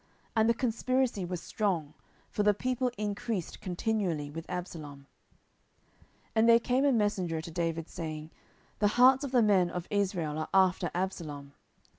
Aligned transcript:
And 0.35 0.49
the 0.49 0.55
conspiracy 0.55 1.25
was 1.25 1.43
strong; 1.43 1.93
for 2.27 2.41
the 2.41 2.55
people 2.55 2.89
increased 2.97 3.61
continually 3.61 4.31
with 4.31 4.49
Absalom. 4.49 5.05
10:015:013 6.31 6.31
And 6.37 6.49
there 6.49 6.59
came 6.59 6.85
a 6.85 6.91
messenger 6.91 7.39
to 7.39 7.51
David, 7.51 7.87
saying, 7.87 8.31
The 8.79 8.87
hearts 8.97 9.23
of 9.23 9.29
the 9.31 9.43
men 9.43 9.69
of 9.69 9.85
Israel 9.91 10.39
are 10.39 10.49
after 10.55 10.89
Absalom. 10.95 11.53